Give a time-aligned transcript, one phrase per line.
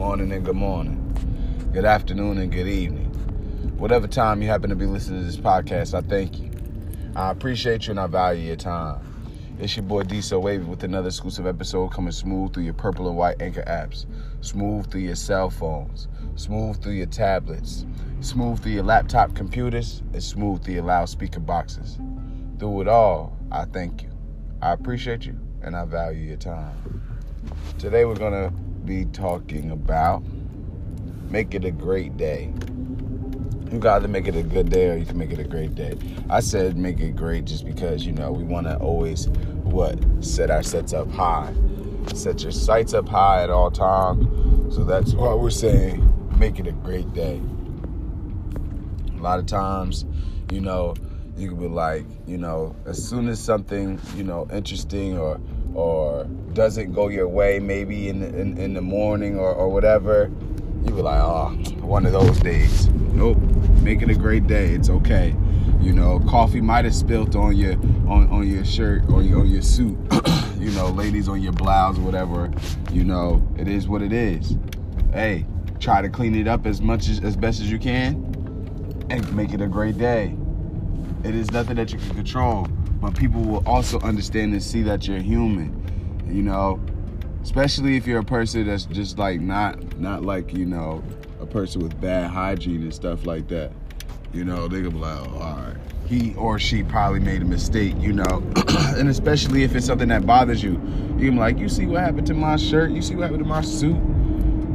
[0.00, 0.96] morning and good morning,
[1.74, 3.04] good afternoon and good evening.
[3.76, 6.50] Whatever time you happen to be listening to this podcast, I thank you.
[7.14, 8.98] I appreciate you and I value your time.
[9.58, 13.08] It's your boy D So Wavy with another exclusive episode coming smooth through your purple
[13.08, 14.06] and white anchor apps,
[14.40, 17.84] smooth through your cell phones, smooth through your tablets,
[18.20, 21.98] smooth through your laptop computers, and smooth through your loudspeaker boxes.
[22.58, 24.10] Through it all, I thank you.
[24.62, 27.02] I appreciate you and I value your time.
[27.78, 28.50] Today we're gonna
[28.84, 30.22] be talking about
[31.30, 32.52] make it a great day.
[33.70, 35.74] You got to make it a good day or you can make it a great
[35.74, 35.96] day.
[36.28, 39.28] I said make it great just because, you know, we want to always,
[39.62, 41.54] what, set our sets up high.
[42.14, 44.74] Set your sights up high at all times.
[44.74, 47.40] So that's why we're saying make it a great day.
[49.16, 50.04] A lot of times,
[50.50, 50.94] you know,
[51.36, 55.40] you can be like, you know, as soon as something, you know, interesting or
[55.74, 60.30] or doesn't go your way, maybe in the, in, in the morning or, or whatever,
[60.84, 62.88] you be like, oh, one of those days.
[62.88, 63.38] Nope,
[63.82, 64.68] make it a great day.
[64.68, 65.34] It's okay.
[65.80, 67.72] You know, coffee might have spilt on your
[68.08, 69.96] on, on your shirt or your, on your suit.
[70.58, 72.50] you know, ladies on your blouse whatever.
[72.92, 74.56] You know, it is what it is.
[75.12, 75.46] Hey,
[75.78, 78.14] try to clean it up as much as as best as you can,
[79.10, 80.36] and make it a great day.
[81.24, 82.66] It is nothing that you can control,
[83.00, 85.76] but people will also understand and see that you're human.
[86.26, 86.80] You know,
[87.42, 91.02] especially if you're a person that's just like not not like you know
[91.40, 93.72] a person with bad hygiene and stuff like that.
[94.32, 95.76] You know, they gonna be like, oh, all right,
[96.06, 97.94] he or she probably made a mistake.
[97.98, 98.42] You know,
[98.96, 100.72] and especially if it's something that bothers you,
[101.18, 102.90] you can like, you see what happened to my shirt?
[102.90, 103.96] You see what happened to my suit?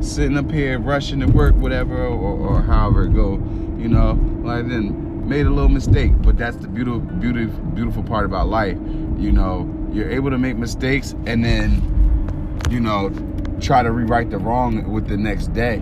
[0.01, 3.33] Sitting up here rushing to work, whatever, or, or however it go.
[3.77, 8.25] You know, like then made a little mistake, but that's the beautiful, beautiful, beautiful part
[8.25, 8.77] about life.
[9.17, 13.11] You know, you're able to make mistakes and then, you know,
[13.59, 15.81] try to rewrite the wrong with the next day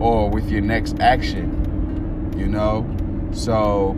[0.00, 2.34] or with your next action.
[2.36, 2.84] You know,
[3.32, 3.94] so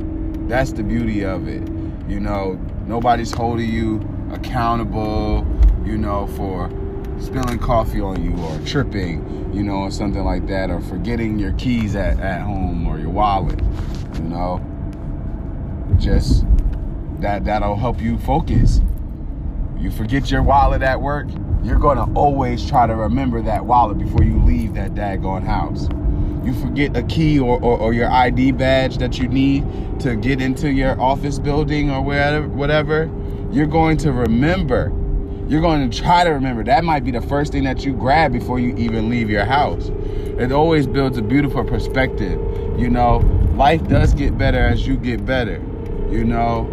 [0.49, 1.63] that's the beauty of it.
[2.07, 5.47] You know, nobody's holding you accountable.
[5.87, 6.69] You know, for
[7.21, 11.53] spilling coffee on you or tripping, you know, or something like that, or forgetting your
[11.53, 13.61] keys at, at home or your wallet,
[14.15, 14.63] you know
[15.99, 16.45] just
[17.21, 18.81] that that'll help you focus.
[19.79, 21.27] You forget your wallet at work,
[21.63, 25.89] you're gonna always try to remember that wallet before you leave that daggone house.
[26.45, 29.65] You forget a key or, or, or your ID badge that you need
[30.01, 33.11] to get into your office building or wherever, whatever,
[33.51, 34.93] you're going to remember.
[35.49, 36.63] You're going to try to remember.
[36.65, 39.91] That might be the first thing that you grab before you even leave your house.
[40.39, 42.39] It always builds a beautiful perspective.
[42.79, 43.19] You know,
[43.55, 45.63] life does get better as you get better.
[46.11, 46.69] You know,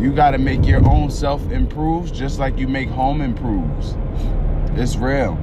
[0.00, 3.96] you got to make your own self improves just like you make home improves.
[4.78, 5.38] It's real.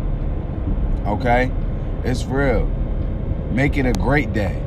[1.05, 1.51] Okay?
[2.03, 2.65] It's real.
[3.51, 4.61] Make it a great day.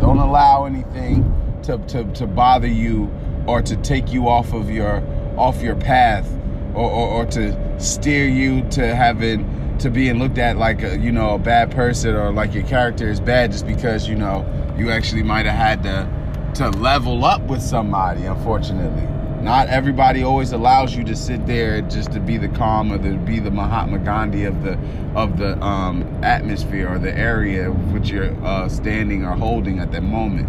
[0.00, 1.24] Don't allow anything
[1.64, 3.10] to, to, to bother you
[3.46, 5.02] or to take you off of your
[5.36, 6.30] off your path
[6.74, 11.10] or, or, or to steer you to having to being looked at like a, you
[11.10, 14.44] know a bad person or like your character is bad just because you know
[14.76, 16.19] you actually might have had to
[16.54, 19.06] to level up with somebody, unfortunately.
[19.42, 23.16] Not everybody always allows you to sit there just to be the calm or to
[23.16, 24.78] be the Mahatma Gandhi of the
[25.14, 30.02] of the um, atmosphere or the area which you're uh, standing or holding at that
[30.02, 30.48] moment.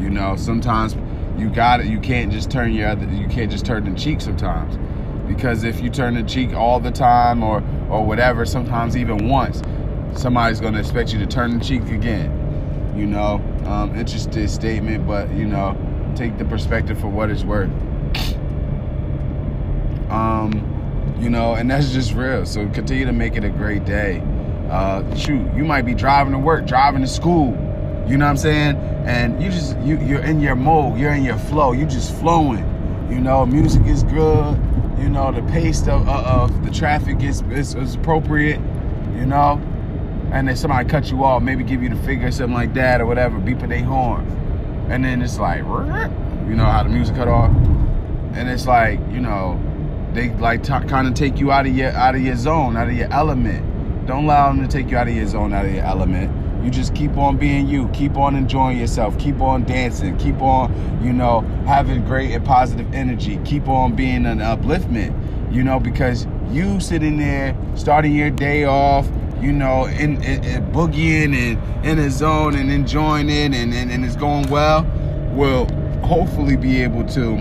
[0.00, 0.96] You know, sometimes
[1.38, 1.86] you got it.
[1.86, 3.06] You can't just turn your other.
[3.06, 4.76] You can't just turn the cheek sometimes,
[5.28, 9.62] because if you turn the cheek all the time or or whatever, sometimes even once,
[10.20, 12.45] somebody's gonna expect you to turn the cheek again.
[12.96, 13.34] You know,
[13.66, 15.76] um, interested statement, but you know,
[16.16, 17.70] take the perspective for what it's worth.
[20.10, 22.46] Um, you know, and that's just real.
[22.46, 24.22] So continue to make it a great day.
[24.70, 27.50] Uh, shoot, you might be driving to work, driving to school.
[28.08, 28.76] You know what I'm saying?
[29.06, 32.64] And you just you you're in your mode, you're in your flow, you just flowing.
[33.10, 34.60] You know, music is good.
[34.98, 38.60] You know, the pace of, of the traffic is, is, is appropriate.
[39.14, 39.60] You know,
[40.36, 43.06] and then somebody cut you off, maybe give you the figure, something like that, or
[43.06, 44.26] whatever, beeping their horn.
[44.90, 47.50] And then it's like, you know how the music cut off?
[48.34, 49.58] And it's like, you know,
[50.12, 52.94] they like kind of take you out of your out of your zone, out of
[52.94, 54.06] your element.
[54.06, 56.30] Don't allow them to take you out of your zone, out of your element.
[56.62, 57.88] You just keep on being you.
[57.88, 59.18] Keep on enjoying yourself.
[59.18, 60.18] Keep on dancing.
[60.18, 63.40] Keep on, you know, having great and positive energy.
[63.46, 65.14] Keep on being an upliftment,
[65.50, 69.08] you know, because you sitting there starting your day off
[69.40, 73.90] you know, in, in, in boogieing and in a zone and enjoying it and, and,
[73.90, 74.84] and it's going well,
[75.32, 75.66] will
[76.04, 77.36] hopefully be able to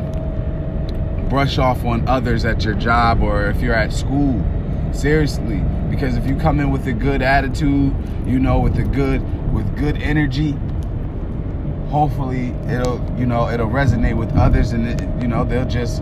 [1.30, 4.44] brush off on others at your job or if you're at school.
[4.92, 7.94] Seriously, Because if you come in with a good attitude,
[8.26, 9.22] you know, with a good
[9.54, 10.56] with good energy,
[11.90, 16.02] hopefully it'll you know it'll resonate with others, and it, you know they'll just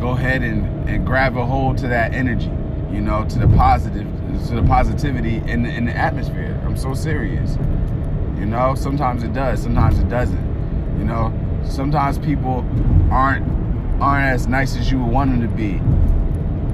[0.00, 2.50] go ahead and, and grab a hold to that energy,
[2.90, 4.06] you know, to the positive,
[4.48, 6.60] to the positivity in the, in the atmosphere.
[6.64, 7.56] I'm so serious.
[8.38, 10.98] You know, sometimes it does, sometimes it doesn't.
[10.98, 11.32] You know,
[11.64, 12.66] sometimes people
[13.10, 13.46] aren't
[14.00, 15.80] aren't as nice as you would want them to be.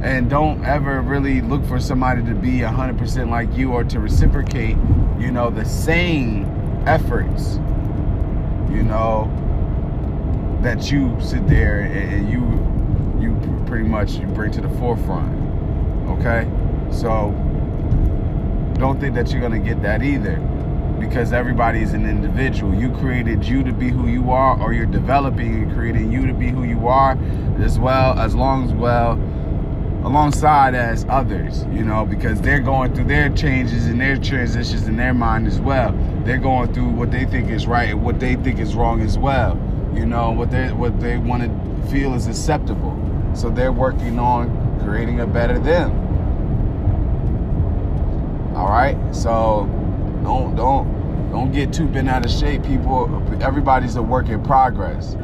[0.02, 4.76] And don't ever really look for somebody to be 100% like you or to reciprocate,
[5.18, 6.44] you know, the same
[6.86, 7.56] efforts,
[8.70, 9.28] you know,
[10.62, 12.40] that you sit there and you
[13.20, 15.34] you pretty much you bring to the forefront.
[16.08, 16.48] Okay?
[16.90, 17.30] So
[18.78, 20.36] don't think that you're going to get that either
[20.98, 22.74] because everybody is an individual.
[22.74, 26.34] You created you to be who you are, or you're developing and creating you to
[26.34, 27.18] be who you are,
[27.60, 29.12] as well as long as well
[30.04, 34.96] alongside as others, you know, because they're going through their changes and their transitions in
[34.96, 35.92] their mind as well.
[36.24, 39.18] They're going through what they think is right and what they think is wrong as
[39.18, 39.56] well.
[39.94, 42.96] You know, what they what they want to feel is acceptable.
[43.34, 46.07] So they're working on creating a better them.
[48.68, 48.96] Right?
[49.14, 49.66] So
[50.22, 52.62] don't don't don't get too bent out of shape.
[52.64, 55.16] People everybody's a work in progress.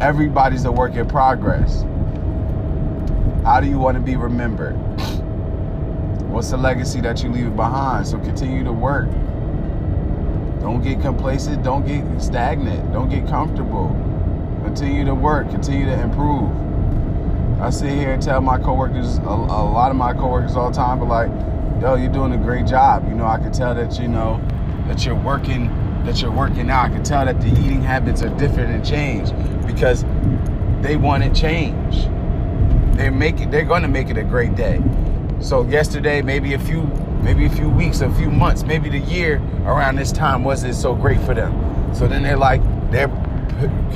[0.00, 1.82] Everybody's a work in progress.
[3.44, 4.76] How do you want to be remembered?
[6.30, 8.06] What's the legacy that you leave behind?
[8.06, 9.10] So continue to work.
[10.60, 11.64] Don't get complacent.
[11.64, 12.92] Don't get stagnant.
[12.92, 13.88] Don't get comfortable.
[14.62, 15.50] Continue to work.
[15.50, 16.50] Continue to improve.
[17.60, 20.76] I sit here and tell my coworkers, a, a lot of my coworkers all the
[20.76, 21.30] time, but like,
[21.80, 23.08] yo, oh, you're doing a great job.
[23.08, 24.40] You know, I can tell that you know
[24.86, 25.68] that you're working,
[26.04, 26.90] that you're working out.
[26.90, 29.34] I can tell that the eating habits are different and changed
[29.66, 30.04] because
[30.82, 32.08] they want to change
[33.00, 34.80] they're making they're going to make it a great day.
[35.40, 36.82] So yesterday, maybe a few
[37.22, 40.94] maybe a few weeks, a few months, maybe the year around this time wasn't so
[40.94, 41.94] great for them.
[41.94, 42.60] So then they're like
[42.90, 43.08] they're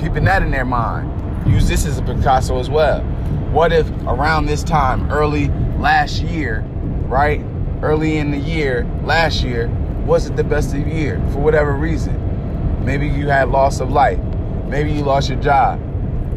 [0.00, 1.10] keeping that in their mind.
[1.46, 3.02] Use this as a Picasso as well.
[3.52, 5.48] What if around this time, early
[5.78, 6.60] last year,
[7.06, 7.40] right?
[7.84, 9.68] Early in the year, last year,
[10.06, 12.82] wasn't the best of year for whatever reason.
[12.82, 14.18] Maybe you had loss of life.
[14.68, 15.78] Maybe you lost your job.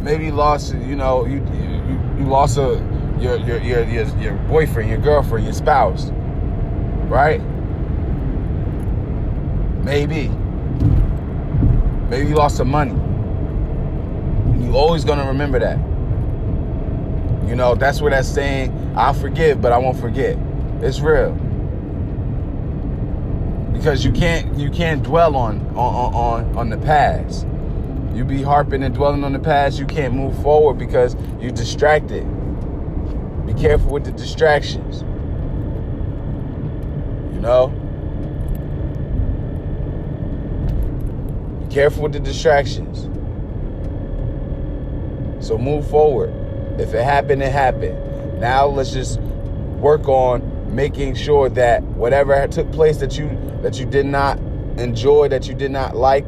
[0.01, 1.37] Maybe you lost, you know, you
[2.17, 2.83] you lost a
[3.17, 6.09] your your your your, your boyfriend, your girlfriend, your spouse,
[7.07, 7.39] right?
[9.85, 10.27] Maybe.
[12.09, 12.91] Maybe you lost some money.
[14.65, 15.77] You always gonna remember that.
[17.47, 20.37] You know, that's where that saying, I'll forgive, but I won't forget.
[20.81, 21.31] It's real.
[23.73, 27.47] Because you can't you can't dwell on on on, on the past.
[28.13, 32.25] You be harping and dwelling on the past, you can't move forward because you're distracted.
[33.45, 35.01] Be careful with the distractions.
[37.33, 37.67] You know?
[41.59, 43.03] Be careful with the distractions.
[45.45, 46.33] So move forward.
[46.79, 48.39] If it happened, it happened.
[48.39, 53.29] Now let's just work on making sure that whatever took place that you
[53.61, 54.37] that you did not
[54.77, 56.25] enjoy, that you did not like,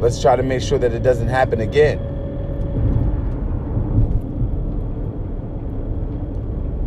[0.00, 1.98] Let's try to make sure that it doesn't happen again.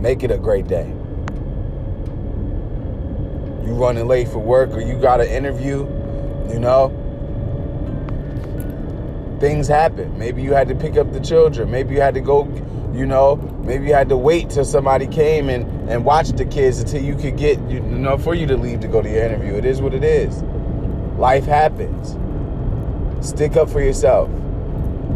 [0.01, 0.87] Make it a great day.
[3.67, 5.81] You running late for work or you got an interview,
[6.51, 6.89] you know?
[9.39, 10.17] Things happen.
[10.17, 11.69] Maybe you had to pick up the children.
[11.69, 12.45] Maybe you had to go,
[12.93, 16.79] you know, maybe you had to wait till somebody came and, and watch the kids
[16.79, 19.55] until you could get, you know, for you to leave to go to your interview.
[19.55, 20.43] It is what it is.
[21.17, 22.17] Life happens.
[23.27, 24.29] Stick up for yourself.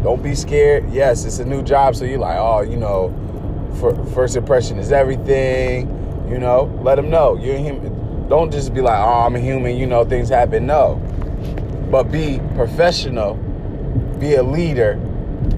[0.02, 0.90] Don't be scared.
[0.90, 3.14] Yes, it's a new job, so you're like, oh, you know,
[3.78, 5.86] for, first impression is everything.
[6.28, 8.28] You know, let them know you're human.
[8.28, 9.76] Don't just be like, oh, I'm a human.
[9.76, 10.66] You know, things happen.
[10.66, 10.96] No,
[11.90, 13.34] but be professional.
[14.18, 14.96] Be a leader.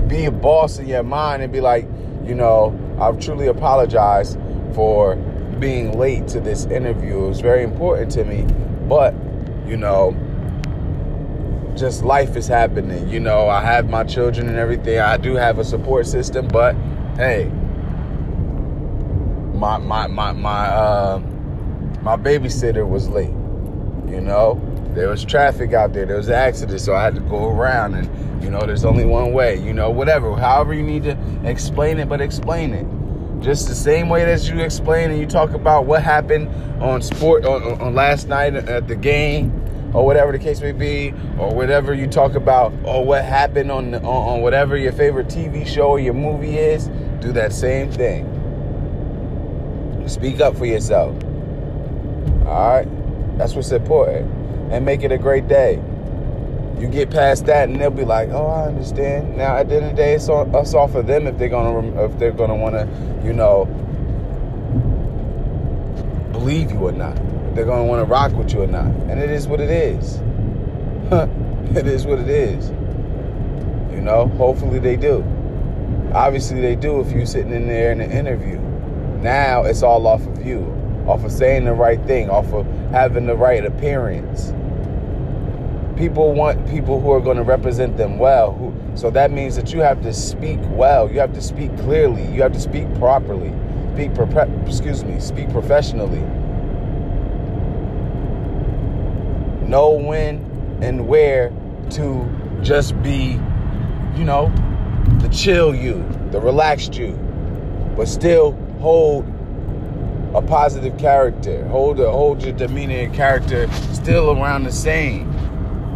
[0.06, 1.86] Be a boss in your mind, and be like,
[2.24, 4.38] you know, I've truly apologized
[4.74, 5.16] for
[5.58, 7.24] being late to this interview.
[7.24, 8.46] It was very important to me,
[8.88, 9.14] but
[9.66, 10.16] you know,
[11.76, 13.08] just life is happening.
[13.08, 14.98] You know, I have my children and everything.
[14.98, 16.74] I do have a support system, but
[17.16, 17.50] hey,
[19.54, 21.18] my my my my uh
[22.02, 23.34] my babysitter was late.
[24.10, 24.60] You know,
[24.94, 26.06] there was traffic out there.
[26.06, 29.04] There was an accident, so I had to go around and you know, there's only
[29.04, 29.56] one way.
[29.56, 30.34] You know, whatever.
[30.34, 32.86] However you need to explain it, but explain it.
[33.42, 36.48] Just the same way that you explain and you talk about what happened
[36.82, 39.56] on sport on, on last night at the game
[39.94, 43.94] or whatever the case may be, or whatever you talk about, or what happened on,
[43.94, 46.86] on, on whatever your favorite TV show or your movie is,
[47.20, 48.24] do that same thing.
[50.06, 51.12] Speak up for yourself.
[52.46, 52.86] All right?
[53.36, 54.39] That's what's important.
[54.70, 55.82] And make it a great day.
[56.80, 59.84] You get past that, and they'll be like, "Oh, I understand." Now, at the end
[59.84, 62.56] of the day, it's all, it's all for them if they're gonna if they're gonna
[62.56, 62.88] want to,
[63.22, 63.66] you know,
[66.32, 67.18] believe you or not.
[67.48, 68.86] If they're gonna want to rock with you or not.
[68.86, 70.20] And it is what it is.
[71.76, 72.70] it is what it is.
[73.90, 74.28] You know.
[74.38, 75.22] Hopefully they do.
[76.14, 78.58] Obviously they do if you're sitting in there in an interview.
[79.20, 80.60] Now it's all off of you,
[81.06, 84.54] off of saying the right thing, off of having the right appearance
[86.00, 88.52] people want people who are going to represent them well.
[88.52, 91.10] Who, so that means that you have to speak well.
[91.12, 92.24] You have to speak clearly.
[92.32, 93.52] You have to speak properly.
[93.92, 94.12] Speak,
[94.66, 96.22] excuse me, speak professionally.
[99.68, 100.38] Know when
[100.80, 101.52] and where
[101.90, 103.38] to just be,
[104.16, 104.50] you know,
[105.20, 107.12] the chill you, the relaxed you,
[107.94, 109.26] but still hold
[110.34, 111.62] a positive character.
[111.68, 115.30] Hold a, hold your demeanor and character still around the same.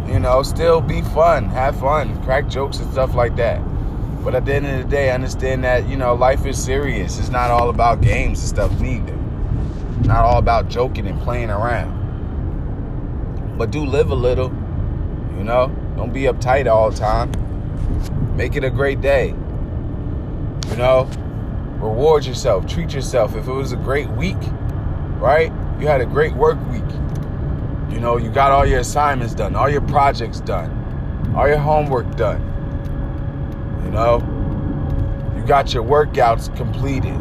[0.07, 3.59] You know, still be fun, have fun, crack jokes and stuff like that.
[4.23, 7.17] But at the end of the day, I understand that, you know, life is serious.
[7.19, 9.15] It's not all about games and stuff neither.
[10.03, 11.93] Not all about joking and playing around.
[13.57, 14.49] But do live a little,
[15.37, 15.67] you know?
[15.95, 17.31] Don't be uptight all the time.
[18.35, 19.29] Make it a great day.
[20.69, 21.09] You know?
[21.79, 23.35] Reward yourself, treat yourself.
[23.35, 24.37] If it was a great week,
[25.19, 25.51] right?
[25.79, 26.83] You had a great work week
[28.05, 32.39] know, you got all your assignments done, all your projects done, all your homework done.
[33.83, 34.19] You know,
[35.35, 37.17] you got your workouts completed.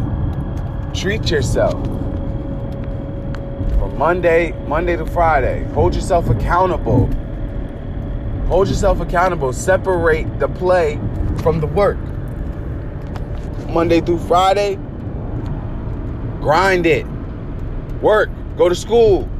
[0.94, 1.82] Treat yourself.
[3.78, 7.06] From Monday, Monday to Friday, hold yourself accountable.
[8.48, 9.54] Hold yourself accountable.
[9.54, 11.00] Separate the play
[11.38, 11.98] from the work.
[13.70, 14.74] Monday through Friday,
[16.42, 17.06] grind it.
[18.02, 18.28] Work.
[18.58, 19.30] Go to school.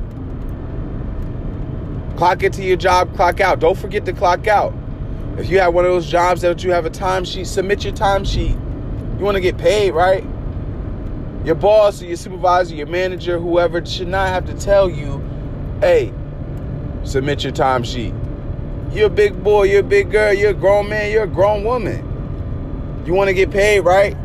[2.17, 3.59] Clock into your job, clock out.
[3.59, 4.73] Don't forget to clock out.
[5.37, 8.53] If you have one of those jobs that you have a timesheet, submit your timesheet.
[9.19, 10.25] You want to get paid, right?
[11.45, 15.23] Your boss or your supervisor, your manager, whoever should not have to tell you,
[15.81, 16.13] hey,
[17.03, 18.15] submit your timesheet.
[18.95, 21.65] You're a big boy, you're a big girl, you're a grown man, you're a grown
[21.65, 23.03] woman.
[23.05, 24.17] You want to get paid, right?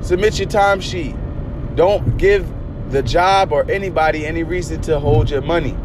[0.00, 1.14] Submit your timesheet.
[1.76, 2.50] Don't give
[2.90, 5.76] the job or anybody any reason to hold your money.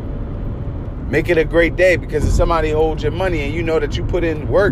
[1.11, 3.97] Make it a great day because if somebody holds your money and you know that
[3.97, 4.71] you put in work,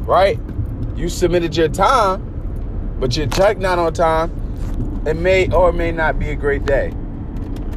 [0.00, 0.36] right?
[0.96, 6.18] You submitted your time, but your check not on time, it may or may not
[6.18, 6.92] be a great day.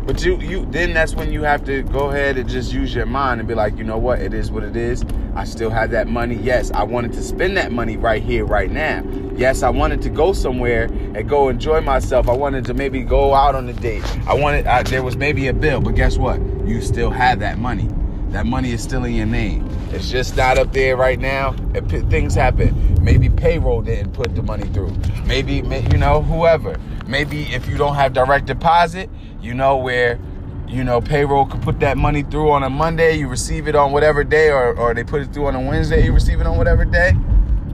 [0.07, 3.05] But you you then that's when you have to go ahead and just use your
[3.05, 5.05] mind and be like, you know what, it is what it is.
[5.35, 6.33] I still have that money.
[6.33, 9.03] Yes, I wanted to spend that money right here, right now.
[9.35, 12.27] Yes, I wanted to go somewhere and go enjoy myself.
[12.27, 14.03] I wanted to maybe go out on a date.
[14.25, 16.41] I wanted I, there was maybe a bill, but guess what?
[16.65, 17.87] You still have that money.
[18.31, 19.67] That money is still in your name.
[19.91, 21.55] It's just not up there right now.
[21.73, 23.03] If things happen.
[23.03, 24.95] Maybe payroll didn't put the money through.
[25.25, 26.77] Maybe, you know, whoever.
[27.07, 29.09] Maybe if you don't have direct deposit,
[29.41, 30.19] you know, where,
[30.67, 33.91] you know, payroll could put that money through on a Monday, you receive it on
[33.91, 36.55] whatever day, or, or they put it through on a Wednesday, you receive it on
[36.57, 37.13] whatever day.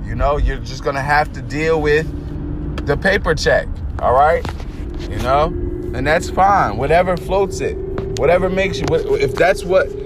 [0.06, 2.08] You know, you're just to have to deal with
[2.86, 3.68] the paper check.
[4.00, 4.46] All right?
[5.10, 5.48] You know?
[5.94, 6.78] And that's fine.
[6.78, 7.76] Whatever floats it.
[8.20, 10.05] Whatever makes you, if that's what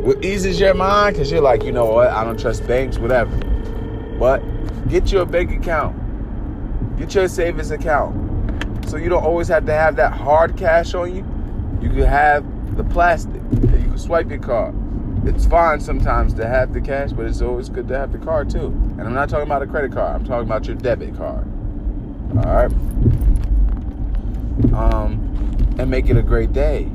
[0.00, 3.34] what eases your mind because you're like, you know what, I don't trust banks, whatever.
[4.18, 4.42] But
[4.88, 5.96] get you a bank account,
[6.98, 11.14] get your savings account, so you don't always have to have that hard cash on
[11.14, 11.24] you.
[11.82, 13.42] You can have the plastic.
[13.52, 14.74] You can swipe your card.
[15.26, 18.50] It's fine sometimes to have the cash, but it's always good to have the card
[18.50, 18.66] too.
[18.66, 20.16] And I'm not talking about a credit card.
[20.16, 21.46] I'm talking about your debit card.
[22.36, 22.72] All right.
[24.72, 26.90] Um, and make it a great day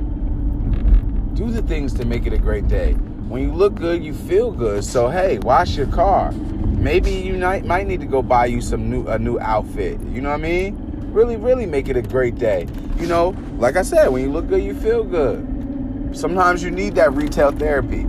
[1.34, 2.94] do the things to make it a great day.
[2.94, 4.84] When you look good, you feel good.
[4.84, 6.32] So hey, wash your car.
[6.32, 10.00] Maybe you might might need to go buy you some new a new outfit.
[10.02, 10.78] You know what I mean?
[11.12, 12.68] Really, really make it a great day.
[12.98, 16.16] You know, like I said, when you look good, you feel good.
[16.16, 18.04] Sometimes you need that retail therapy.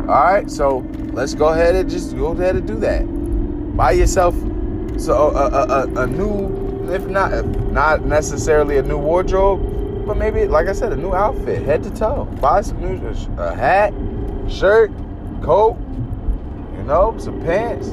[0.00, 0.78] All right, so
[1.12, 3.02] let's go ahead and just go ahead and do that.
[3.76, 4.34] Buy yourself
[4.96, 9.73] so a, a, a, a new, if not not necessarily a new wardrobe,
[10.06, 12.24] but maybe, like I said, a new outfit, head to toe.
[12.40, 12.96] Buy some new,
[13.38, 13.92] a hat,
[14.48, 14.92] shirt,
[15.42, 15.78] coat,
[16.76, 17.90] you know, some pants,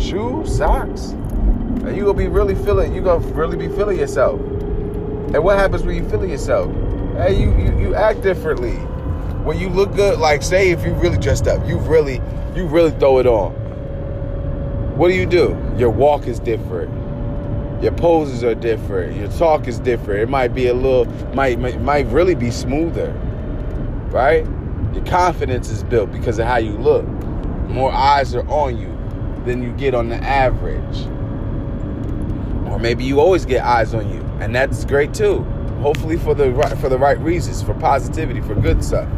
[0.00, 1.10] shoes, socks.
[1.10, 4.40] And you gonna be really feeling, you gonna really be feeling yourself.
[4.40, 6.72] And what happens when you feeling yourself?
[7.16, 8.76] Hey, you, you, you act differently.
[9.44, 12.20] When you look good, like say if you really dressed up, you really,
[12.56, 13.52] you really throw it on.
[14.96, 15.56] What do you do?
[15.76, 17.03] Your walk is different.
[17.82, 19.16] Your poses are different.
[19.16, 20.20] Your talk is different.
[20.20, 23.12] It might be a little, might might, might really be smoother,
[24.10, 24.46] right?
[24.94, 27.06] Your confidence is built because of how you look.
[27.68, 28.88] More eyes are on you
[29.44, 31.06] than you get on the average.
[32.70, 35.40] Or maybe you always get eyes on you, and that's great too.
[35.80, 39.08] Hopefully for the right for the right reasons, for positivity, for good stuff.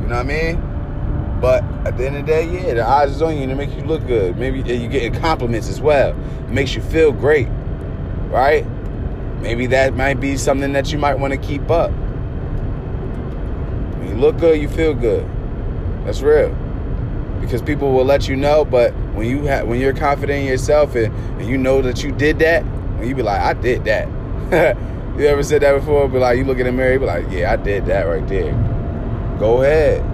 [0.00, 1.38] You know what I mean?
[1.40, 3.54] But at the end of the day, yeah, the eyes is on you and it
[3.54, 4.36] makes you look good.
[4.36, 6.10] Maybe you're getting compliments as well.
[6.10, 7.46] It makes you feel great,
[8.28, 8.66] right?
[9.40, 11.90] Maybe that might be something that you might want to keep up.
[13.98, 15.28] When you look good, you feel good.
[16.04, 16.54] That's real.
[17.40, 20.94] Because people will let you know, but when you have when you're confident in yourself
[20.94, 22.64] and, and you know that you did that,
[22.98, 24.08] when you be like, I did that.
[25.18, 26.08] you ever said that before?
[26.08, 28.26] Be like, you look in the mirror, you be like, yeah, I did that right
[28.26, 28.52] there.
[29.38, 30.04] Go ahead.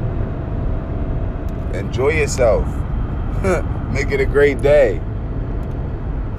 [1.75, 2.66] Enjoy yourself.
[3.92, 5.00] Make it a great day.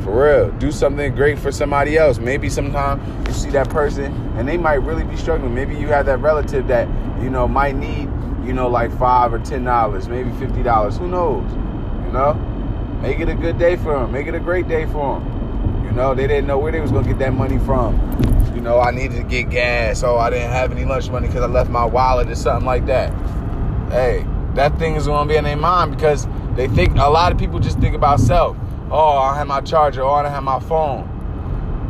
[0.06, 0.52] For real.
[0.60, 2.20] Do something great for somebody else.
[2.20, 5.56] Maybe sometime you see that person and they might really be struggling.
[5.56, 6.88] Maybe you have that relative that,
[7.24, 8.08] you know, might need,
[8.46, 10.96] you know, like five or ten dollars, maybe fifty dollars.
[10.98, 11.52] Who knows?
[12.06, 12.36] You know?
[13.02, 14.12] Make it a good day for them.
[14.12, 15.86] Make it a great day for them.
[15.86, 18.00] You know, they didn't know where they was gonna get that money from.
[18.54, 20.04] You know, I needed to get gas.
[20.04, 22.86] Oh, I didn't have any lunch money because I left my wallet or something like
[22.86, 23.12] that.
[23.90, 27.40] Hey, that thing is gonna be in their mind because they think a lot of
[27.40, 28.56] people just think about self.
[28.92, 30.04] Oh, I have my charger.
[30.04, 31.12] Oh, I don't have my phone.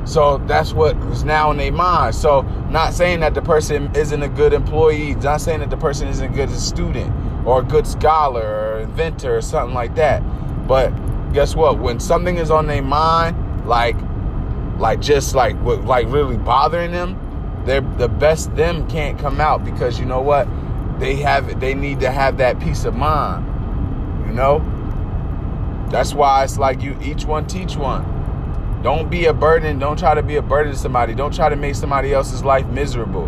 [0.06, 2.16] So that's what is now in their mind.
[2.16, 6.08] So not saying that the person isn't a good employee, not saying that the person
[6.08, 7.12] isn't a good as student
[7.46, 10.20] or a good scholar or inventor or something like that.
[10.68, 10.92] But
[11.34, 11.80] guess what?
[11.80, 13.98] When something is on their mind, like
[14.78, 20.00] like just like like really bothering them, they're the best them can't come out because
[20.00, 20.48] you know what?
[21.00, 23.46] They have they need to have that peace of mind.
[24.28, 24.60] You know?
[25.90, 28.16] That's why it's like you each one teach one.
[28.84, 29.80] Don't be a burden.
[29.80, 31.16] Don't try to be a burden to somebody.
[31.16, 33.26] Don't try to make somebody else's life miserable.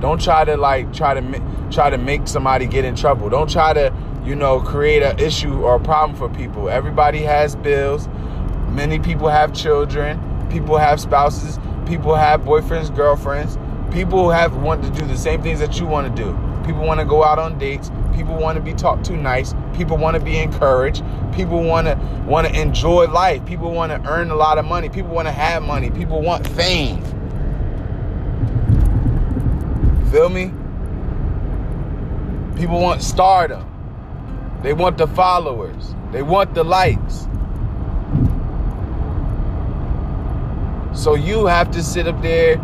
[0.00, 3.28] Don't try to like try to try to make somebody get in trouble.
[3.28, 3.92] Don't try to,
[4.24, 6.68] you know, create an issue or a problem for people.
[6.68, 8.08] Everybody has bills.
[8.68, 10.20] Many people have children.
[10.48, 11.58] People have spouses.
[11.86, 13.58] People have boyfriends, girlfriends.
[13.92, 16.30] People have want to do the same things that you want to do.
[16.64, 17.90] People want to go out on dates.
[18.14, 19.54] People want to be talked to nice.
[19.74, 21.02] People want to be encouraged.
[21.32, 23.44] People want to want to enjoy life.
[23.46, 24.88] People want to earn a lot of money.
[24.88, 25.90] People want to have money.
[25.90, 27.02] People want fame.
[30.10, 30.52] Feel me?
[32.56, 33.66] People want stardom.
[34.62, 35.94] They want the followers.
[36.12, 37.26] They want the likes.
[40.92, 42.56] So you have to sit up there,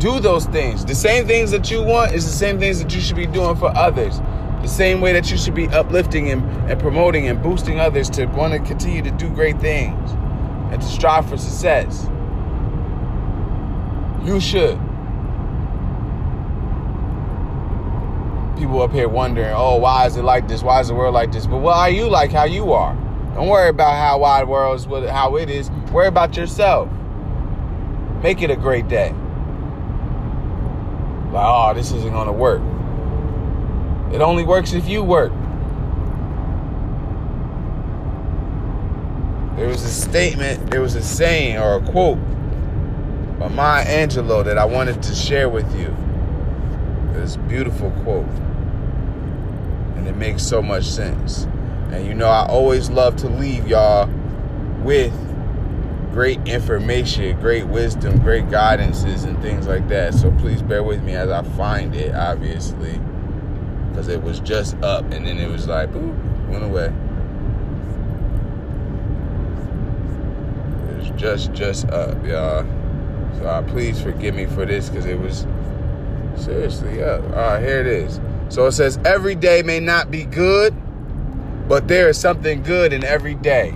[0.00, 0.84] do those things.
[0.84, 3.56] The same things that you want is the same things that you should be doing
[3.56, 4.20] for others.
[4.62, 8.26] The same way that you should be uplifting and, and promoting and boosting others to
[8.26, 10.10] want to continue to do great things
[10.72, 12.08] and to strive for success.
[14.24, 14.78] You should.
[18.58, 20.62] People up here wondering, oh, why is it like this?
[20.62, 21.46] Why is the world like this?
[21.46, 22.94] But why are you like how you are?
[23.34, 25.70] Don't worry about how wide world is, how it is.
[25.92, 26.90] Worry about yourself.
[28.22, 29.10] Make it a great day.
[31.30, 32.60] Like, oh, this isn't to work.
[34.12, 35.32] It only works if you work.
[39.56, 42.18] There was a statement, there was a saying or a quote
[43.38, 45.94] by Maya Angelou that I wanted to share with you.
[47.12, 48.24] This beautiful quote.
[49.96, 51.44] And it makes so much sense.
[51.92, 54.08] And you know, I always love to leave y'all
[54.82, 55.12] with
[56.12, 60.14] great information, great wisdom, great guidances, and things like that.
[60.14, 62.98] So please bear with me as I find it, obviously
[63.98, 66.86] because it was just up and then it was like boop, went away.
[70.88, 72.64] It was just just up, y'all.
[73.38, 75.48] So uh, please forgive me for this because it was
[76.36, 77.24] seriously up.
[77.24, 78.20] All right, here it is.
[78.50, 80.72] So it says every day may not be good,
[81.68, 83.74] but there is something good in every day.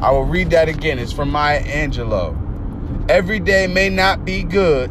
[0.00, 0.98] I will read that again.
[0.98, 3.10] It's from Maya Angelou.
[3.10, 4.90] Every day may not be good,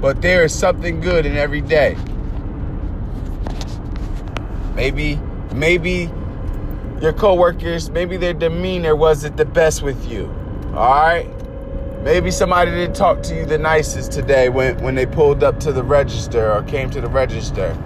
[0.00, 1.96] but there is something good in every day.
[4.74, 5.20] Maybe,
[5.54, 6.10] maybe
[7.00, 10.26] your coworkers, maybe their demeanor wasn't the best with you.
[10.74, 11.28] All right?
[12.02, 15.72] Maybe somebody didn't talk to you the nicest today when, when they pulled up to
[15.72, 17.76] the register or came to the register.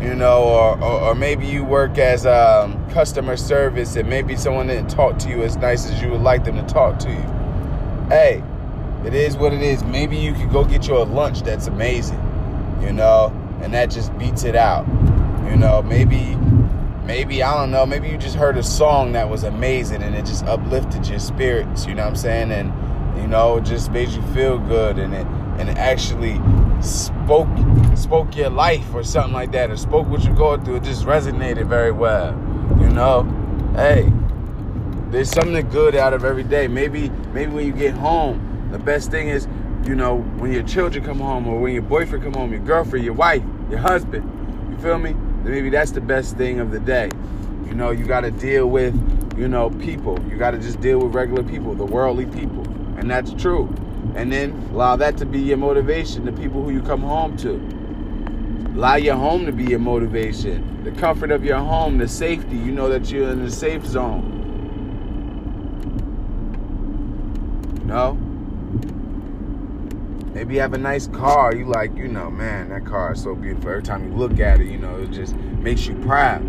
[0.00, 4.66] You know, or, or, or maybe you work as um, customer service and maybe someone
[4.66, 8.08] didn't talk to you as nice as you would like them to talk to you.
[8.08, 8.42] Hey,
[9.06, 9.84] it is what it is.
[9.84, 12.18] Maybe you could go get you a lunch that's amazing,
[12.80, 14.84] you know, and that just beats it out.
[15.52, 16.34] You know, maybe
[17.04, 20.24] maybe I don't know, maybe you just heard a song that was amazing and it
[20.24, 22.52] just uplifted your spirits, you know what I'm saying?
[22.52, 22.72] And
[23.20, 25.26] You know, it just made you feel good and it
[25.58, 26.40] and it actually
[26.80, 27.48] spoke
[27.94, 30.76] spoke your life or something like that, or spoke what you're going through.
[30.76, 32.30] It just resonated very well.
[32.80, 33.24] You know,
[33.74, 34.10] hey,
[35.10, 36.66] there's something good out of every day.
[36.66, 39.46] Maybe maybe when you get home, the best thing is,
[39.84, 43.04] you know, when your children come home or when your boyfriend come home, your girlfriend,
[43.04, 44.24] your wife, your husband.
[44.70, 45.14] You feel me?
[45.44, 47.10] Maybe that's the best thing of the day.
[47.66, 48.94] You know, you got to deal with,
[49.36, 50.18] you know, people.
[50.28, 52.62] You got to just deal with regular people, the worldly people.
[52.98, 53.68] And that's true.
[54.14, 57.54] And then allow that to be your motivation, the people who you come home to.
[58.76, 60.84] Allow your home to be your motivation.
[60.84, 62.56] The comfort of your home, the safety.
[62.56, 64.38] You know that you're in a safe zone.
[67.80, 68.21] You know?
[70.34, 71.54] Maybe you have a nice car.
[71.54, 73.70] You like, you know, man, that car is so beautiful.
[73.70, 76.42] Every time you look at it, you know, it just makes you proud.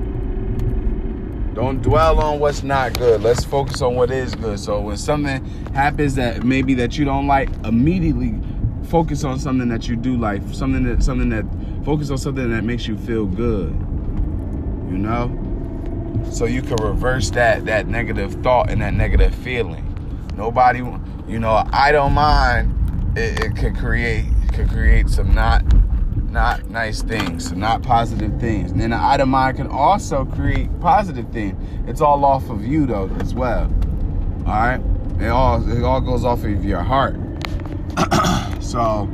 [1.54, 3.22] Don't dwell on what's not good.
[3.22, 4.60] Let's focus on what is good.
[4.60, 8.40] So when something happens that maybe that you don't like, immediately
[8.86, 10.42] focus on something that you do like.
[10.52, 11.46] Something that something that
[11.86, 13.70] focus on something that makes you feel good.
[14.90, 15.40] You know?
[16.32, 19.90] So you can reverse that that negative thought and that negative feeling.
[20.38, 20.80] Nobody,
[21.28, 22.73] you know, I don't mind.
[23.16, 25.64] It, it could create could create some not
[26.32, 28.72] not nice things, not positive things.
[28.72, 31.56] And then the item mind can also create positive things.
[31.88, 33.72] It's all off of you though as well.
[34.48, 34.82] All right,
[35.20, 37.16] it all it all goes off of your heart.
[38.60, 39.08] so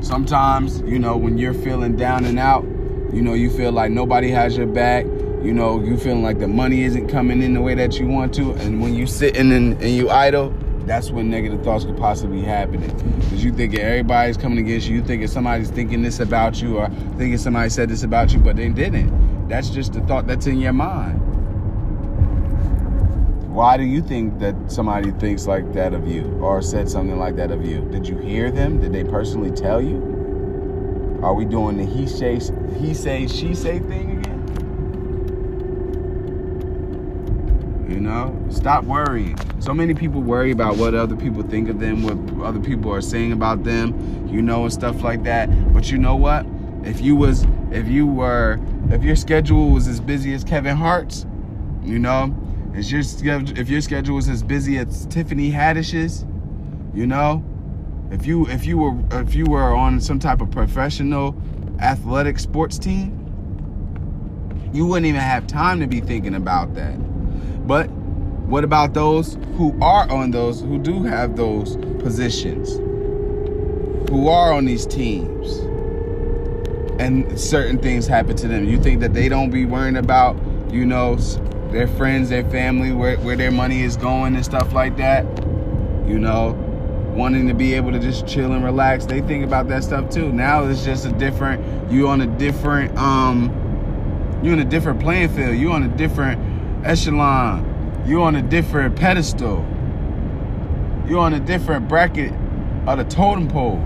[0.00, 2.64] sometimes you know when you're feeling down and out,
[3.12, 5.04] you know you feel like nobody has your back.
[5.04, 8.32] You know you feeling like the money isn't coming in the way that you want
[8.36, 10.54] to, and when you sitting and, and you idle
[10.90, 12.90] that's when negative thoughts could possibly be happening.
[13.20, 16.88] Because you thinking everybody's coming against you, you thinking somebody's thinking this about you, or
[17.16, 19.48] thinking somebody said this about you, but they didn't.
[19.48, 21.20] That's just the thought that's in your mind.
[23.54, 27.36] Why do you think that somebody thinks like that of you or said something like
[27.36, 27.88] that of you?
[27.92, 28.80] Did you hear them?
[28.80, 29.98] Did they personally tell you?
[31.22, 32.40] Are we doing the he say
[32.80, 34.39] he say she say thing again?
[37.90, 39.36] You know, stop worrying.
[39.60, 43.00] So many people worry about what other people think of them, what other people are
[43.00, 45.48] saying about them, you know, and stuff like that.
[45.74, 46.46] But you know what?
[46.84, 51.26] If you was, if you were, if your schedule was as busy as Kevin Hart's,
[51.82, 52.32] you know,
[52.74, 56.24] if your if your schedule was as busy as Tiffany Haddish's,
[56.94, 57.44] you know,
[58.12, 61.36] if you if you were if you were on some type of professional
[61.80, 63.16] athletic sports team,
[64.72, 67.09] you wouldn't even have time to be thinking about that.
[67.70, 67.88] But
[68.48, 72.68] what about those who are on those, who do have those positions,
[74.10, 75.58] who are on these teams,
[77.00, 78.64] and certain things happen to them?
[78.64, 80.36] You think that they don't be worrying about,
[80.72, 81.14] you know,
[81.70, 85.24] their friends, their family, where, where their money is going and stuff like that?
[86.08, 86.54] You know,
[87.14, 89.06] wanting to be able to just chill and relax.
[89.06, 90.32] They think about that stuff too.
[90.32, 95.28] Now it's just a different, you on a different, um, you're in a different playing
[95.28, 95.56] field.
[95.56, 96.49] You're on a different
[96.84, 98.02] echelon.
[98.06, 99.66] You're on a different pedestal.
[101.06, 102.32] You're on a different bracket
[102.86, 103.84] of the totem pole.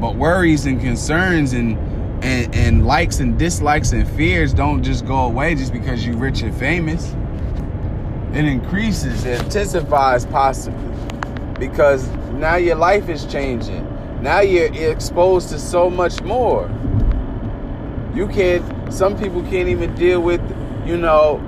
[0.00, 1.76] But worries and concerns and,
[2.24, 6.42] and, and likes and dislikes and fears don't just go away just because you're rich
[6.42, 7.14] and famous.
[8.32, 10.84] It increases, it intensifies possibly.
[11.58, 13.84] Because now your life is changing.
[14.22, 16.70] Now you're exposed to so much more.
[18.14, 20.40] You can't, some people can't even deal with,
[20.86, 21.38] you know,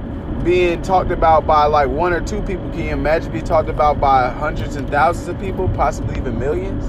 [0.45, 2.69] being talked about by like one or two people.
[2.71, 6.85] Can you imagine being talked about by hundreds and thousands of people, possibly even millions?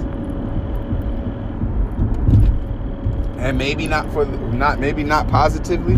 [3.39, 5.95] And maybe not for, not, maybe not positively.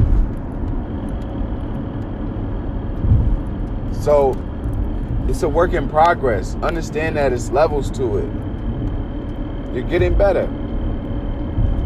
[4.01, 4.35] So
[5.27, 6.55] it's a work in progress.
[6.63, 8.29] Understand that it's levels to it.
[9.73, 10.47] You're getting better.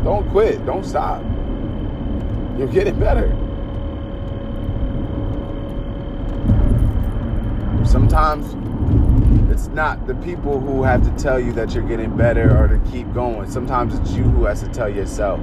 [0.03, 0.65] Don't quit.
[0.65, 1.23] Don't stop.
[2.57, 3.29] You're getting better.
[7.85, 8.47] Sometimes
[9.51, 12.79] it's not the people who have to tell you that you're getting better or to
[12.91, 13.49] keep going.
[13.49, 15.39] Sometimes it's you who has to tell yourself.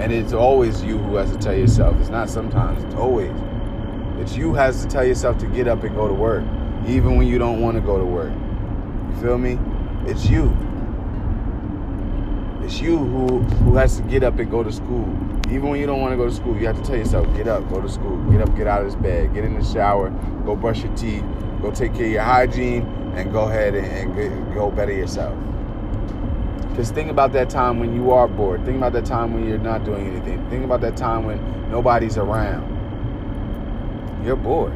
[0.00, 1.98] And it's always you who has to tell yourself.
[1.98, 3.32] It's not sometimes, it's always.
[4.18, 6.44] It's you has to tell yourself to get up and go to work,
[6.86, 8.32] even when you don't want to go to work.
[9.10, 9.58] You feel me?
[10.06, 10.54] It's you.
[12.70, 15.04] It's you who who has to get up and go to school.
[15.48, 17.48] Even when you don't want to go to school, you have to tell yourself, get
[17.48, 20.10] up, go to school, get up, get out of this bed, get in the shower,
[20.44, 21.24] go brush your teeth,
[21.60, 22.82] go take care of your hygiene,
[23.16, 25.36] and go ahead and, and go better yourself.
[26.68, 28.64] Because think about that time when you are bored.
[28.64, 30.48] Think about that time when you're not doing anything.
[30.48, 31.40] Think about that time when
[31.72, 32.64] nobody's around.
[34.24, 34.74] You're bored.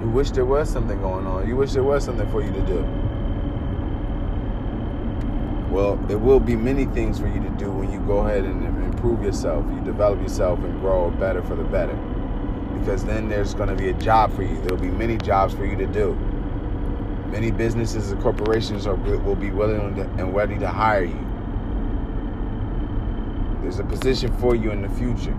[0.00, 1.46] You wish there was something going on.
[1.46, 3.01] You wish there was something for you to do.
[5.72, 8.62] Well, there will be many things for you to do when you go ahead and
[8.84, 9.64] improve yourself.
[9.72, 11.94] You develop yourself and grow better for the better.
[12.78, 14.60] Because then there's going to be a job for you.
[14.60, 16.12] There'll be many jobs for you to do.
[17.30, 21.26] Many businesses and corporations are, will be willing and ready to hire you.
[23.62, 25.34] There's a position for you in the future.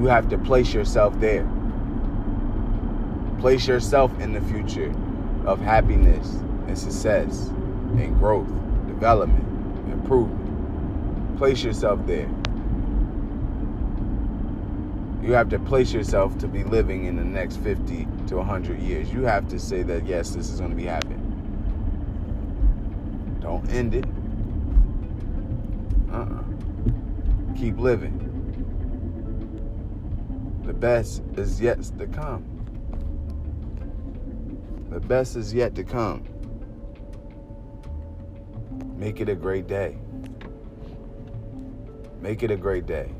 [0.00, 1.48] You have to place yourself there.
[3.38, 4.92] Place yourself in the future
[5.46, 6.34] of happiness
[6.66, 7.50] and success
[7.96, 8.50] and growth,
[8.98, 11.38] development, improvement.
[11.38, 12.28] Place yourself there.
[15.22, 19.12] You have to place yourself to be living in the next 50 to 100 years.
[19.12, 21.24] You have to say that, yes, this is going to be happening.
[23.40, 24.04] Don't end it.
[26.12, 26.42] Uh uh
[27.56, 28.24] Keep living.
[30.64, 32.44] The best is yet to come.
[34.90, 36.24] The best is yet to come.
[38.98, 39.96] Make it a great day.
[42.20, 43.12] Make it a great day.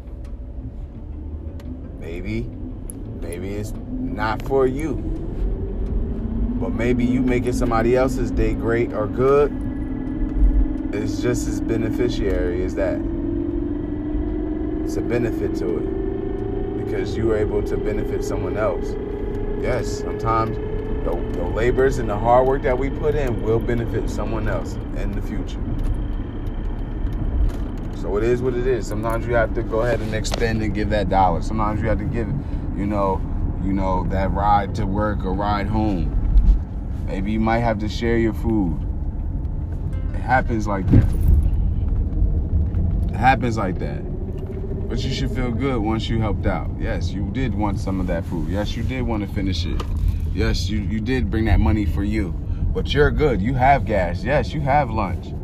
[2.01, 2.43] Maybe,
[3.21, 4.97] maybe it's not for you.
[6.61, 9.53] But maybe you making somebody else's day great or good
[10.93, 13.01] is just as beneficiary as that.
[14.85, 18.97] It's a benefit to it because you were able to benefit someone else.
[19.63, 20.57] Yes, sometimes
[21.05, 24.75] the, the labors and the hard work that we put in will benefit someone else
[24.97, 25.61] in the future.
[28.01, 28.87] So it is what it is.
[28.87, 31.43] Sometimes you have to go ahead and extend and give that dollar.
[31.43, 32.29] Sometimes you have to give,
[32.77, 33.21] you know,
[33.65, 36.15] you know, that ride to work or ride home.
[37.07, 38.79] Maybe you might have to share your food.
[40.15, 41.07] It happens like that.
[43.11, 44.05] It happens like that.
[44.89, 46.71] But you should feel good once you helped out.
[46.79, 48.49] Yes, you did want some of that food.
[48.49, 49.83] Yes, you did want to finish it.
[50.33, 52.31] Yes, you, you did bring that money for you.
[52.73, 53.43] But you're good.
[53.43, 54.23] You have gas.
[54.23, 55.35] Yes, you have lunch.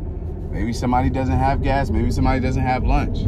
[0.55, 1.89] Maybe somebody doesn't have gas.
[1.89, 3.25] Maybe somebody doesn't have lunch.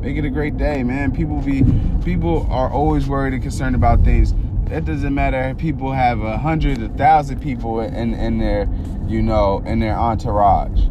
[0.00, 1.12] Make it a great day, man.
[1.12, 1.64] People be
[2.04, 4.32] people are always worried and concerned about things.
[4.70, 8.68] It doesn't matter if people have a hundred, a thousand people in, in their,
[9.06, 10.88] you know, in their entourage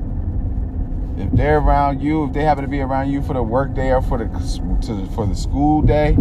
[1.17, 3.91] if they're around you, if they happen to be around you for the work day
[3.91, 4.25] or for the
[4.85, 6.15] to, for the school day,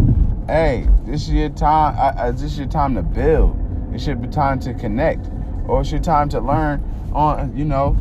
[0.47, 1.95] hey, this is your time.
[1.99, 3.59] Uh, uh, this is your time to build.
[3.93, 5.29] It should be time to connect,
[5.67, 7.97] or it's your time to learn on, you know,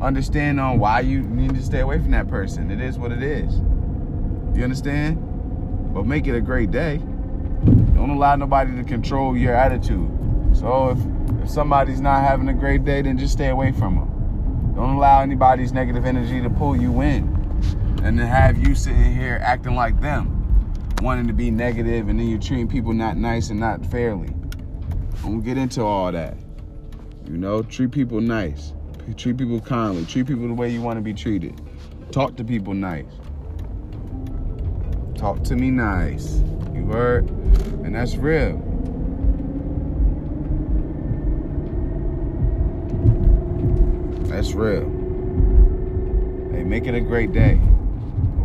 [0.00, 2.70] understand on why you need to stay away from that person.
[2.70, 3.56] It is what it is.
[4.56, 5.18] You understand?
[5.94, 6.98] But make it a great day.
[7.94, 10.10] Don't allow nobody to control your attitude.
[10.52, 10.98] So if
[11.42, 14.74] if somebody's not having a great day, then just stay away from them.
[14.74, 17.34] Don't allow anybody's negative energy to pull you in
[18.02, 22.28] and to have you sitting here acting like them, wanting to be negative, and then
[22.28, 24.34] you're treating people not nice and not fairly.
[25.22, 26.36] Don't get into all that.
[27.26, 28.72] You know, treat people nice.
[29.16, 30.04] Treat people kindly.
[30.04, 31.60] Treat people the way you want to be treated.
[32.12, 33.06] Talk to people nice.
[35.16, 36.40] Talk to me nice.
[36.74, 37.28] You heard?
[37.84, 38.56] And that's real.
[44.28, 44.84] That's real.
[46.52, 47.60] Hey, make it a great day.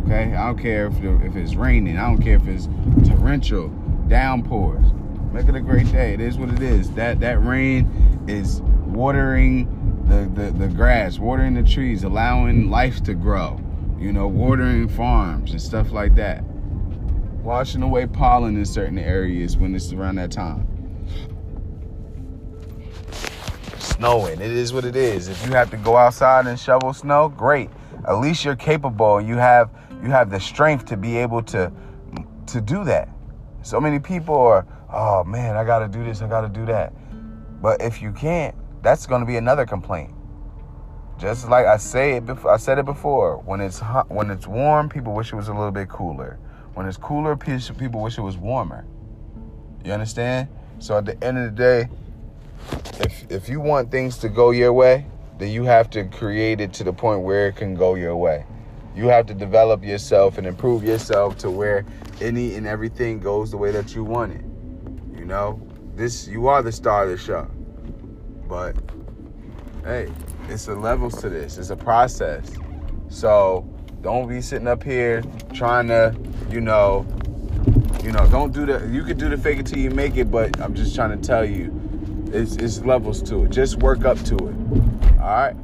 [0.04, 0.34] Okay?
[0.34, 1.98] I don't care if, if it's raining.
[1.98, 2.66] I don't care if it's
[3.08, 3.68] torrential
[4.08, 4.84] downpours.
[5.32, 6.14] Make it a great day.
[6.14, 6.90] It is what it is.
[6.92, 9.68] That that rain is watering
[10.14, 13.60] the, the, the grass, watering the trees, allowing life to grow.
[13.98, 16.44] You know, watering farms and stuff like that.
[17.42, 20.68] Washing away pollen in certain areas when it's around that time
[23.78, 24.40] snowing.
[24.40, 25.28] It is what it is.
[25.28, 27.70] If you have to go outside and shovel snow, great.
[28.08, 29.20] At least you're capable.
[29.20, 29.70] You have
[30.02, 31.72] you have the strength to be able to
[32.48, 33.08] to do that.
[33.62, 36.66] So many people are, oh man, I got to do this, I got to do
[36.66, 36.92] that.
[37.62, 40.12] But if you can't, that's going to be another complaint.
[41.18, 43.38] Just like I say it before, I said it before.
[43.38, 46.38] When it's hot, when it's warm, people wish it was a little bit cooler.
[46.74, 48.84] When it's cooler, people wish it was warmer.
[49.84, 50.48] You understand?
[50.80, 51.88] So at the end of the day,
[53.00, 55.06] if if you want things to go your way,
[55.38, 58.44] then you have to create it to the point where it can go your way.
[58.94, 61.86] You have to develop yourself and improve yourself to where
[62.20, 64.44] any and everything goes the way that you want it.
[65.18, 65.60] You know,
[65.94, 67.48] this you are the star of the show.
[68.48, 68.76] But
[69.84, 70.10] hey,
[70.48, 71.58] it's a levels to this.
[71.58, 72.50] It's a process.
[73.08, 73.68] So
[74.02, 76.14] don't be sitting up here trying to,
[76.50, 77.06] you know,
[78.02, 80.30] you know, don't do the you could do the fake it till you make it,
[80.30, 81.72] but I'm just trying to tell you
[82.32, 83.50] it's, it's levels to it.
[83.50, 85.20] Just work up to it.
[85.20, 85.56] All right.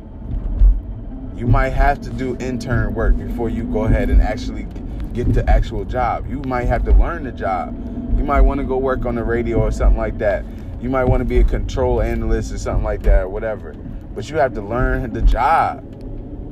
[1.37, 4.67] You might have to do intern work before you go ahead and actually
[5.13, 6.29] get the actual job.
[6.29, 7.75] You might have to learn the job.
[8.17, 10.45] You might want to go work on the radio or something like that
[10.81, 13.73] You might want to be a control analyst or something like that or whatever.
[14.15, 15.85] But you have to learn the job,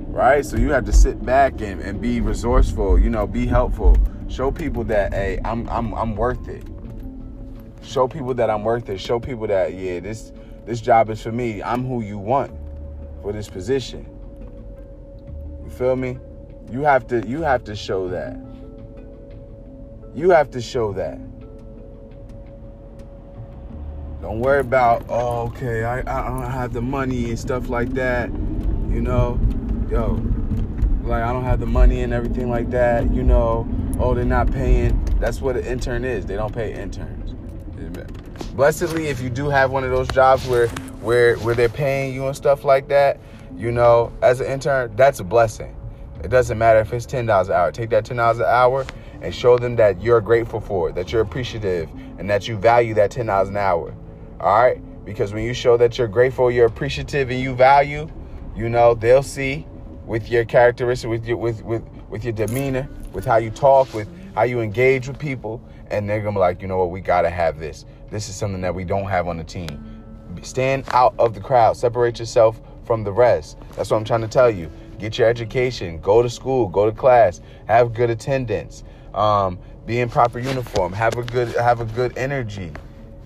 [0.08, 0.44] right?
[0.44, 3.96] So you have to sit back and, and be resourceful, you know, be helpful.
[4.28, 6.64] Show people that, hey, I'm, I'm, I'm worth it.
[7.82, 9.00] Show people that I'm worth it.
[9.00, 10.32] Show people that, yeah, this,
[10.66, 11.62] this job is for me.
[11.62, 12.52] I'm who you want
[13.22, 14.06] for this position.
[15.64, 16.18] You feel me?
[16.70, 18.38] You have to you have to show that.
[20.14, 21.18] You have to show that.
[24.28, 28.28] Don't worry about, oh, okay, I, I don't have the money and stuff like that.
[28.28, 29.40] You know,
[29.90, 30.20] yo,
[31.04, 33.10] like I don't have the money and everything like that.
[33.10, 33.66] You know,
[33.98, 35.02] oh, they're not paying.
[35.18, 36.26] That's what an intern is.
[36.26, 37.34] They don't pay interns.
[38.52, 40.68] Blessedly, if you do have one of those jobs where
[41.00, 43.18] where where they're paying you and stuff like that,
[43.56, 45.74] you know, as an intern, that's a blessing.
[46.22, 47.72] It doesn't matter if it's ten dollars an hour.
[47.72, 48.84] Take that ten dollars an hour
[49.22, 51.88] and show them that you're grateful for it, that you're appreciative,
[52.18, 53.94] and that you value that ten dollars an hour.
[54.40, 58.09] All right, because when you show that you're grateful, you're appreciative, and you value,
[58.55, 59.66] you know, they'll see
[60.07, 64.09] with your characteristics, with your with with with your demeanor, with how you talk, with
[64.37, 67.31] how you engage with people, and they're gonna be like, you know what, we gotta
[67.31, 67.85] have this.
[68.11, 70.05] This is something that we don't have on the team.
[70.42, 73.59] Stand out of the crowd, separate yourself from the rest.
[73.74, 74.70] That's what I'm trying to tell you.
[74.98, 80.09] Get your education, go to school, go to class, have good attendance, um, be in
[80.09, 82.72] proper uniform, have a good have a good energy,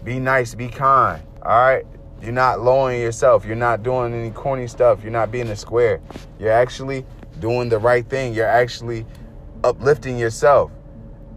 [0.04, 1.22] be nice, be kind.
[1.42, 1.86] All right.
[2.20, 3.44] You're not lowering yourself.
[3.44, 5.02] You're not doing any corny stuff.
[5.02, 6.00] You're not being a square.
[6.38, 7.04] You're actually
[7.40, 8.32] doing the right thing.
[8.32, 9.04] You're actually
[9.64, 10.70] uplifting yourself.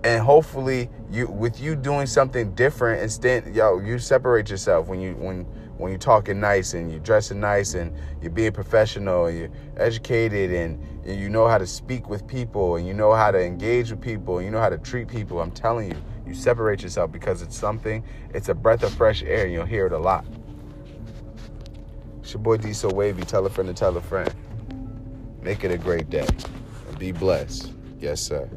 [0.04, 5.14] And hopefully you with you doing something different instead yo, you separate yourself when you
[5.14, 5.46] when
[5.78, 10.52] when you're talking nice and you're dressing nice and you're being professional and you're educated
[10.52, 13.92] and, and you know how to speak with people and you know how to engage
[13.92, 15.42] with people and you know how to treat people.
[15.42, 19.46] I'm telling you, you separate yourself because it's something, it's a breath of fresh air
[19.46, 20.26] and you'll hear it a lot.
[22.20, 23.24] It's your boy D So Wavy.
[23.24, 24.34] Tell a friend to tell a friend.
[25.42, 26.28] Make it a great day.
[26.90, 27.72] And be blessed.
[28.00, 28.50] Yes, sir.